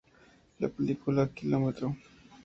La 0.59 0.67
película 0.67 1.29
"Km. 1.31 1.95